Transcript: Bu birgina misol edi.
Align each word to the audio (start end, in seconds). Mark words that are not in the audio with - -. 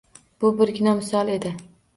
Bu 0.43 0.51
birgina 0.61 0.95
misol 1.03 1.33
edi. 1.37 1.57